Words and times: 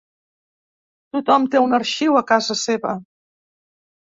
Tothom 1.17 1.45
té 1.55 1.61
un 1.65 1.79
arxiu 1.81 2.17
a 2.23 2.27
casa 2.33 2.59
seva. 2.63 2.95